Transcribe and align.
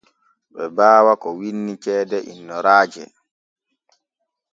Ɓe 0.53 0.63
baawa 0.75 1.13
ko 1.21 1.29
winni 1.39 1.73
ceede 1.83 2.17
innoraaje. 2.31 3.03